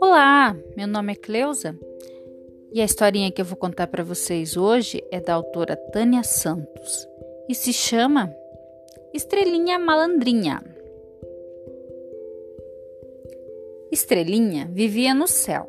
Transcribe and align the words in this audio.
Olá, 0.00 0.56
meu 0.76 0.86
nome 0.86 1.12
é 1.12 1.16
Cleusa 1.16 1.76
e 2.72 2.80
a 2.80 2.84
historinha 2.84 3.32
que 3.32 3.40
eu 3.40 3.44
vou 3.44 3.56
contar 3.56 3.88
para 3.88 4.04
vocês 4.04 4.56
hoje 4.56 5.02
é 5.10 5.20
da 5.20 5.34
autora 5.34 5.74
Tânia 5.76 6.22
Santos 6.22 7.08
e 7.48 7.54
se 7.54 7.72
chama 7.72 8.32
Estrelinha 9.12 9.78
Malandrinha. 9.78 10.62
Estrelinha 13.90 14.70
vivia 14.72 15.14
no 15.14 15.26
céu, 15.26 15.68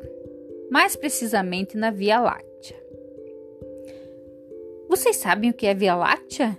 mais 0.70 0.94
precisamente 0.94 1.76
na 1.76 1.90
Via 1.90 2.20
Láctea. 2.20 2.80
Vocês 4.88 5.16
sabem 5.16 5.50
o 5.50 5.54
que 5.54 5.66
é 5.66 5.74
Via 5.74 5.96
Láctea? 5.96 6.56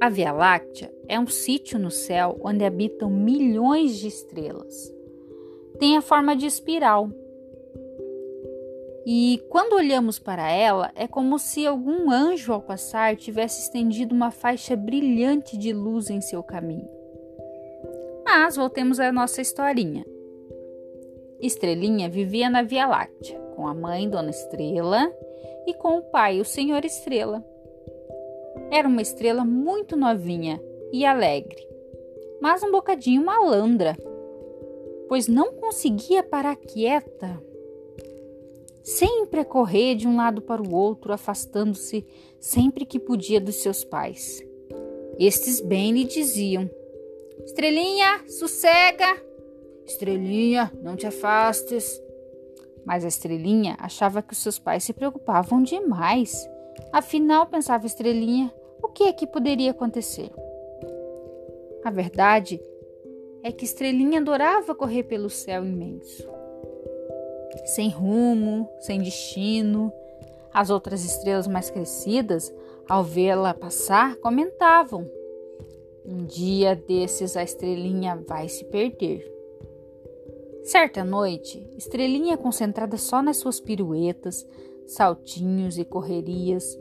A 0.00 0.08
Via 0.08 0.32
Láctea 0.32 0.92
é 1.08 1.18
um 1.18 1.26
sítio 1.26 1.78
no 1.78 1.90
céu 1.90 2.38
onde 2.42 2.64
habitam 2.64 3.10
milhões 3.10 3.96
de 3.98 4.08
estrelas 4.08 4.98
tem 5.78 5.96
a 5.96 6.02
forma 6.02 6.34
de 6.34 6.46
espiral. 6.46 7.08
E 9.06 9.42
quando 9.48 9.74
olhamos 9.74 10.18
para 10.18 10.50
ela, 10.50 10.90
é 10.94 11.06
como 11.06 11.38
se 11.38 11.66
algum 11.66 12.10
anjo 12.10 12.52
ao 12.52 12.60
passar 12.60 13.16
tivesse 13.16 13.62
estendido 13.62 14.14
uma 14.14 14.30
faixa 14.30 14.76
brilhante 14.76 15.56
de 15.56 15.72
luz 15.72 16.10
em 16.10 16.20
seu 16.20 16.42
caminho. 16.42 16.88
Mas 18.24 18.56
voltemos 18.56 19.00
à 19.00 19.10
nossa 19.10 19.40
historinha. 19.40 20.04
Estrelinha 21.40 22.10
vivia 22.10 22.50
na 22.50 22.62
Via 22.62 22.86
Láctea, 22.86 23.38
com 23.54 23.66
a 23.66 23.72
mãe, 23.72 24.10
Dona 24.10 24.30
Estrela, 24.30 25.10
e 25.66 25.72
com 25.72 25.98
o 25.98 26.02
pai, 26.02 26.40
o 26.40 26.44
Senhor 26.44 26.84
Estrela. 26.84 27.42
Era 28.70 28.88
uma 28.88 29.02
estrela 29.02 29.44
muito 29.44 29.96
novinha 29.96 30.60
e 30.92 31.04
alegre, 31.04 31.66
mas 32.40 32.62
um 32.62 32.70
bocadinho 32.70 33.24
malandra 33.24 33.96
pois 35.08 35.26
não 35.26 35.54
conseguia 35.54 36.22
parar 36.22 36.54
quieta. 36.54 37.42
Sempre 38.84 39.40
a 39.40 39.44
correr 39.44 39.96
de 39.96 40.06
um 40.06 40.16
lado 40.16 40.40
para 40.40 40.62
o 40.62 40.74
outro, 40.74 41.12
afastando-se 41.12 42.06
sempre 42.38 42.86
que 42.86 43.00
podia 43.00 43.40
dos 43.40 43.56
seus 43.56 43.82
pais. 43.84 44.42
Estes 45.18 45.60
bem 45.60 45.92
lhe 45.92 46.04
diziam: 46.04 46.70
Estrelinha, 47.44 48.22
sossega! 48.28 49.22
Estrelinha, 49.84 50.70
não 50.82 50.94
te 50.94 51.06
afastes. 51.06 52.00
Mas 52.84 53.04
a 53.04 53.08
estrelinha 53.08 53.76
achava 53.78 54.22
que 54.22 54.32
os 54.32 54.38
seus 54.38 54.58
pais 54.58 54.84
se 54.84 54.92
preocupavam 54.92 55.62
demais. 55.62 56.48
Afinal, 56.92 57.46
pensava 57.46 57.86
estrelinha, 57.86 58.52
o 58.82 58.88
que 58.88 59.04
é 59.04 59.12
que 59.12 59.26
poderia 59.26 59.70
acontecer? 59.70 60.30
A 61.84 61.90
verdade 61.90 62.60
é 63.42 63.52
que 63.52 63.64
Estrelinha 63.64 64.20
adorava 64.20 64.74
correr 64.74 65.04
pelo 65.04 65.30
céu 65.30 65.64
imenso. 65.64 66.28
Sem 67.64 67.88
rumo, 67.88 68.68
sem 68.80 69.00
destino, 69.00 69.92
as 70.52 70.70
outras 70.70 71.04
estrelas 71.04 71.46
mais 71.46 71.70
crescidas, 71.70 72.52
ao 72.88 73.04
vê-la 73.04 73.54
passar, 73.54 74.16
comentavam: 74.16 75.08
Um 76.04 76.24
dia 76.24 76.74
desses 76.74 77.36
a 77.36 77.42
estrelinha 77.42 78.22
vai 78.26 78.48
se 78.48 78.64
perder. 78.64 79.30
Certa 80.64 81.02
noite, 81.02 81.66
Estrelinha, 81.78 82.36
concentrada 82.36 82.98
só 82.98 83.22
nas 83.22 83.38
suas 83.38 83.58
piruetas, 83.58 84.46
saltinhos 84.88 85.78
e 85.78 85.84
correrias, 85.84 86.78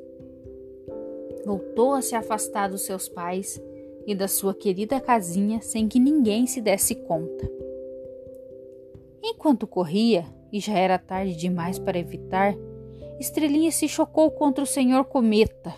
voltou 1.46 1.94
a 1.94 2.02
se 2.02 2.16
afastar 2.16 2.70
dos 2.70 2.82
seus 2.82 3.08
pais 3.08 3.62
e 4.06 4.16
da 4.16 4.28
sua 4.28 4.54
querida 4.54 5.00
casinha 5.00 5.62
sem 5.62 5.88
que 5.88 6.00
ninguém 6.00 6.48
se 6.48 6.62
desse 6.62 6.96
conta. 6.96 7.50
Enquanto 9.22 9.68
corria, 9.68 10.26
e 10.52 10.62
já 10.62 10.74
era 10.74 10.98
tarde 10.98 11.36
demais 11.36 11.78
para 11.78 12.00
evitar, 12.00 12.56
Estrelinha 13.20 13.72
se 13.72 13.88
chocou 13.88 14.32
contra 14.32 14.64
o 14.64 14.68
Senhor 14.68 15.04
Cometa. 15.06 15.74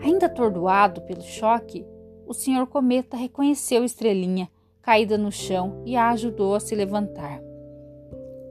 Ainda 0.00 0.26
atordoado 0.26 1.00
pelo 1.02 1.22
choque, 1.22 1.84
o 2.24 2.32
Senhor 2.32 2.68
Cometa 2.68 3.16
reconheceu 3.16 3.84
Estrelinha, 3.84 4.48
caída 4.80 5.18
no 5.18 5.32
chão, 5.32 5.82
e 5.84 5.96
a 5.96 6.10
ajudou 6.10 6.54
a 6.54 6.60
se 6.60 6.76
levantar. 6.76 7.42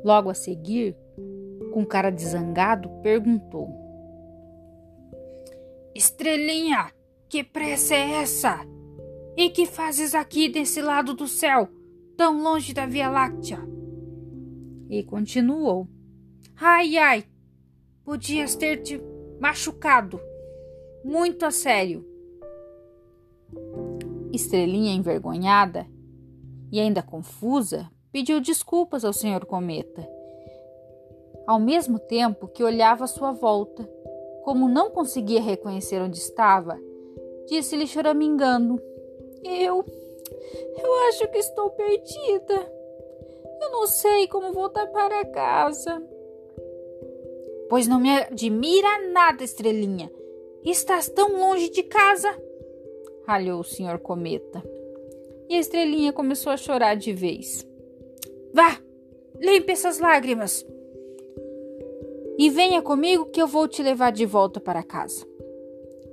Logo 0.03 0.29
a 0.29 0.33
seguir, 0.33 0.97
com 1.69 1.85
cara 1.85 2.09
de 2.09 2.25
zangado, 2.25 2.89
perguntou: 3.01 3.69
Estrelinha, 5.95 6.91
que 7.27 7.43
pressa 7.43 7.95
é 7.95 8.21
essa? 8.21 8.65
E 9.35 9.49
que 9.49 9.65
fazes 9.65 10.13
aqui 10.13 10.49
desse 10.49 10.81
lado 10.81 11.13
do 11.13 11.27
céu, 11.27 11.69
tão 12.17 12.41
longe 12.41 12.73
da 12.73 12.85
Via 12.85 13.09
Láctea? 13.09 13.59
E 14.89 15.03
continuou: 15.03 15.87
Ai, 16.59 16.97
ai, 16.97 17.23
podias 18.03 18.55
ter 18.55 18.81
te 18.81 19.01
machucado. 19.39 20.19
Muito 21.03 21.45
a 21.45 21.51
sério. 21.51 22.05
Estrelinha, 24.33 24.93
envergonhada 24.93 25.87
e 26.71 26.79
ainda 26.79 27.01
confusa, 27.01 27.89
pediu 28.11 28.39
desculpas 28.39 29.03
ao 29.03 29.13
senhor 29.13 29.45
Cometa. 29.45 30.07
Ao 31.49 31.59
mesmo 31.59 31.97
tempo 31.97 32.47
que 32.47 32.63
olhava 32.63 33.05
à 33.05 33.07
sua 33.07 33.31
volta, 33.31 33.83
como 34.43 34.69
não 34.69 34.91
conseguia 34.91 35.41
reconhecer 35.41 35.99
onde 35.99 36.19
estava, 36.19 36.79
disse-lhe 37.47 37.87
choramingando. 37.87 38.79
Eu. 39.43 39.83
Eu 40.77 40.93
acho 41.07 41.27
que 41.31 41.39
estou 41.39 41.71
perdida. 41.71 42.71
Eu 43.63 43.71
não 43.71 43.87
sei 43.87 44.27
como 44.27 44.53
voltar 44.53 44.85
para 44.91 45.25
casa. 45.25 45.99
Pois 47.67 47.87
não 47.87 47.99
me 47.99 48.11
admira 48.15 49.09
nada, 49.11 49.43
estrelinha. 49.43 50.11
Estás 50.63 51.09
tão 51.09 51.35
longe 51.35 51.71
de 51.71 51.81
casa. 51.81 52.29
Ralhou 53.25 53.61
o 53.61 53.63
senhor 53.63 53.97
Cometa. 53.97 54.63
E 55.49 55.55
a 55.55 55.59
estrelinha 55.59 56.13
começou 56.13 56.51
a 56.51 56.57
chorar 56.57 56.95
de 56.95 57.11
vez. 57.11 57.67
Vá, 58.53 58.79
limpe 59.39 59.71
essas 59.71 59.97
lágrimas. 59.97 60.63
E 62.39 62.49
venha 62.49 62.81
comigo 62.81 63.25
que 63.25 63.41
eu 63.41 63.47
vou 63.47 63.67
te 63.67 63.83
levar 63.83 64.11
de 64.11 64.25
volta 64.25 64.59
para 64.59 64.81
casa. 64.81 65.27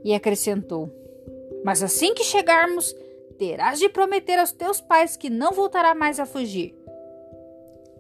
E 0.05 0.13
acrescentou: 0.13 0.91
mas 1.67 1.83
assim 1.83 2.15
que 2.15 2.23
chegarmos, 2.23 2.95
terás 3.37 3.81
de 3.81 3.89
prometer 3.89 4.39
aos 4.39 4.53
teus 4.53 4.81
pais 4.81 5.17
que 5.17 5.29
não 5.29 5.51
voltará 5.51 5.97
mais 5.97 6.21
a 6.21 6.25
fugir. 6.25 6.73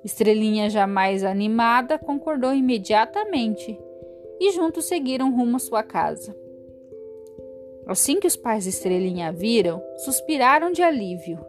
Estrelinha, 0.04 0.70
jamais 0.70 1.24
animada, 1.24 1.98
concordou 1.98 2.54
imediatamente 2.54 3.76
e 4.38 4.52
juntos 4.52 4.84
seguiram 4.84 5.34
rumo 5.34 5.56
à 5.56 5.58
sua 5.58 5.82
casa. 5.82 6.32
Assim 7.88 8.20
que 8.20 8.26
os 8.28 8.36
pais 8.36 8.62
de 8.62 8.70
Estrelinha 8.70 9.30
a 9.30 9.32
viram, 9.32 9.82
suspiraram 10.04 10.70
de 10.70 10.80
alívio, 10.80 11.44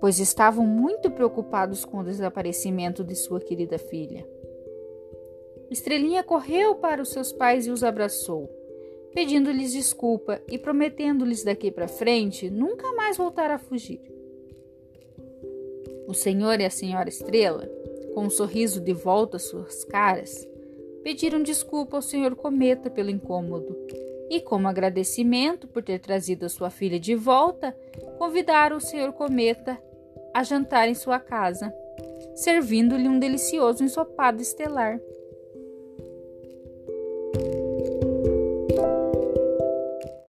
pois 0.00 0.18
estavam 0.18 0.66
muito 0.66 1.10
preocupados 1.10 1.84
com 1.84 1.98
o 1.98 2.04
desaparecimento 2.04 3.04
de 3.04 3.14
sua 3.14 3.38
querida 3.38 3.78
filha. 3.78 4.26
Estrelinha 5.74 6.22
correu 6.22 6.76
para 6.76 7.02
os 7.02 7.10
seus 7.10 7.32
pais 7.32 7.66
e 7.66 7.70
os 7.70 7.84
abraçou 7.84 8.48
pedindo-lhes 9.14 9.72
desculpa 9.72 10.42
e 10.48 10.58
prometendo-lhes 10.58 11.44
daqui 11.44 11.70
para 11.70 11.86
frente 11.86 12.50
nunca 12.50 12.92
mais 12.94 13.16
voltar 13.16 13.50
a 13.50 13.58
fugir. 13.58 14.00
O 16.08 16.12
senhor 16.12 16.60
e 16.60 16.64
a 16.64 16.70
senhora 16.70 17.08
Estrela, 17.08 17.70
com 18.12 18.24
um 18.24 18.30
sorriso 18.30 18.80
de 18.80 18.92
volta 18.92 19.36
às 19.36 19.44
suas 19.44 19.84
caras, 19.84 20.46
pediram 21.02 21.42
desculpa 21.42 21.96
ao 21.96 22.02
senhor 22.02 22.34
Cometa 22.34 22.90
pelo 22.90 23.10
incômodo 23.10 23.76
e, 24.28 24.40
como 24.40 24.66
agradecimento 24.66 25.68
por 25.68 25.82
ter 25.82 26.00
trazido 26.00 26.44
a 26.44 26.48
sua 26.48 26.68
filha 26.68 26.98
de 26.98 27.14
volta, 27.14 27.74
convidaram 28.18 28.76
o 28.78 28.80
senhor 28.80 29.12
Cometa 29.12 29.80
a 30.34 30.42
jantar 30.42 30.88
em 30.88 30.94
sua 30.94 31.20
casa, 31.20 31.72
servindo-lhe 32.34 33.08
um 33.08 33.18
delicioso 33.18 33.84
ensopado 33.84 34.42
estelar. 34.42 34.98